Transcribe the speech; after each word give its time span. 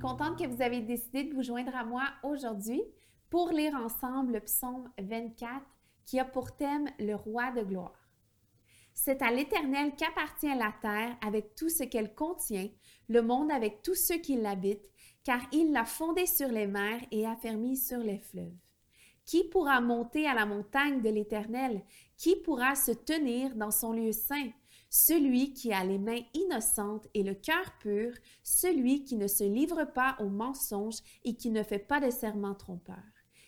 contente 0.00 0.38
que 0.38 0.46
vous 0.46 0.62
avez 0.62 0.80
décidé 0.80 1.24
de 1.24 1.34
vous 1.34 1.42
joindre 1.42 1.74
à 1.74 1.84
moi 1.84 2.04
aujourd'hui 2.22 2.82
pour 3.30 3.50
lire 3.50 3.74
ensemble 3.74 4.34
le 4.34 4.40
psaume 4.40 4.90
24 4.98 5.64
qui 6.04 6.18
a 6.18 6.24
pour 6.24 6.56
thème 6.56 6.88
le 6.98 7.14
roi 7.14 7.50
de 7.52 7.62
gloire. 7.62 8.10
C'est 8.92 9.22
à 9.22 9.30
l'Éternel 9.30 9.94
qu'appartient 9.96 10.54
la 10.54 10.74
terre 10.82 11.16
avec 11.24 11.54
tout 11.54 11.68
ce 11.68 11.84
qu'elle 11.84 12.14
contient, 12.14 12.68
le 13.08 13.22
monde 13.22 13.50
avec 13.50 13.82
tous 13.82 13.94
ceux 13.94 14.18
qui 14.18 14.36
l'habitent, 14.36 14.88
car 15.24 15.40
il 15.52 15.72
l'a 15.72 15.84
fondée 15.84 16.26
sur 16.26 16.48
les 16.48 16.66
mers 16.66 17.00
et 17.10 17.26
affermi 17.26 17.76
sur 17.76 17.98
les 17.98 18.18
fleuves. 18.18 18.56
Qui 19.30 19.44
pourra 19.44 19.80
monter 19.80 20.26
à 20.26 20.34
la 20.34 20.44
montagne 20.44 21.02
de 21.02 21.08
l'Éternel? 21.08 21.84
Qui 22.16 22.34
pourra 22.34 22.74
se 22.74 22.90
tenir 22.90 23.54
dans 23.54 23.70
son 23.70 23.92
lieu 23.92 24.10
saint? 24.10 24.50
Celui 24.88 25.52
qui 25.52 25.72
a 25.72 25.84
les 25.84 26.00
mains 26.00 26.22
innocentes 26.34 27.06
et 27.14 27.22
le 27.22 27.34
cœur 27.34 27.78
pur, 27.78 28.12
celui 28.42 29.04
qui 29.04 29.14
ne 29.14 29.28
se 29.28 29.44
livre 29.44 29.84
pas 29.84 30.16
au 30.18 30.28
mensonge 30.28 30.96
et 31.22 31.36
qui 31.36 31.50
ne 31.50 31.62
fait 31.62 31.78
pas 31.78 32.00
de 32.00 32.10
serment 32.10 32.56
trompeur. 32.56 33.04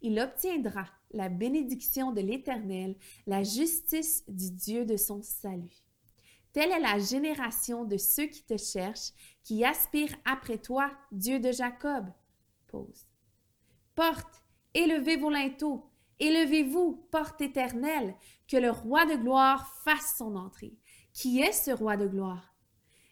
Il 0.00 0.20
obtiendra 0.20 0.84
la 1.10 1.28
bénédiction 1.28 2.12
de 2.12 2.20
l'Éternel, 2.20 2.94
la 3.26 3.42
justice 3.42 4.22
du 4.28 4.52
Dieu 4.52 4.84
de 4.84 4.96
son 4.96 5.22
salut. 5.22 5.82
Telle 6.52 6.70
est 6.70 6.78
la 6.78 7.00
génération 7.00 7.84
de 7.84 7.96
ceux 7.96 8.26
qui 8.26 8.44
te 8.44 8.56
cherchent, 8.56 9.10
qui 9.42 9.64
aspirent 9.64 10.14
après 10.24 10.58
toi, 10.58 10.92
Dieu 11.10 11.40
de 11.40 11.50
Jacob. 11.50 12.06
Pause. 12.68 13.08
Porte, 13.96 14.43
élevez 14.74 15.16
vos 15.16 15.30
linteaux, 15.30 15.86
élevez-vous, 16.18 17.06
porte 17.10 17.40
éternelle, 17.40 18.14
que 18.48 18.56
le 18.56 18.70
roi 18.70 19.06
de 19.06 19.16
gloire 19.16 19.66
fasse 19.84 20.16
son 20.18 20.36
entrée. 20.36 20.76
Qui 21.12 21.40
est 21.40 21.52
ce 21.52 21.70
roi 21.70 21.96
de 21.96 22.06
gloire? 22.06 22.54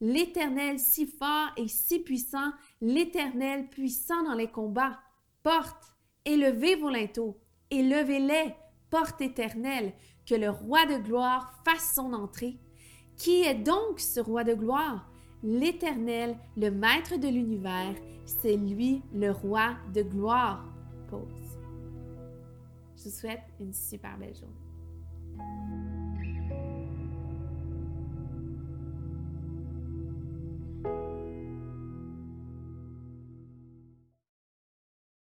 L'Éternel 0.00 0.78
si 0.78 1.06
fort 1.06 1.50
et 1.56 1.68
si 1.68 2.00
puissant, 2.00 2.52
l'Éternel 2.80 3.68
puissant 3.68 4.22
dans 4.24 4.34
les 4.34 4.50
combats. 4.50 4.98
Porte, 5.42 5.96
élevez 6.24 6.76
vos 6.76 6.90
linteaux, 6.90 7.40
élevez-les, 7.70 8.54
porte 8.90 9.20
éternelle, 9.20 9.94
que 10.26 10.34
le 10.34 10.50
roi 10.50 10.84
de 10.86 10.96
gloire 10.98 11.52
fasse 11.64 11.94
son 11.94 12.12
entrée. 12.12 12.58
Qui 13.16 13.42
est 13.42 13.54
donc 13.54 14.00
ce 14.00 14.20
roi 14.20 14.44
de 14.44 14.54
gloire? 14.54 15.10
L'Éternel, 15.42 16.36
le 16.56 16.70
Maître 16.70 17.16
de 17.16 17.28
l'univers, 17.28 17.94
c'est 18.26 18.56
lui 18.56 19.02
le 19.14 19.30
roi 19.30 19.76
de 19.94 20.02
gloire. 20.02 20.64
Pause. 21.08 21.45
Je 23.06 23.10
vous 23.12 23.18
souhaite 23.18 23.44
une 23.60 23.72
super 23.72 24.18
belle 24.18 24.34
journée. 24.34 25.95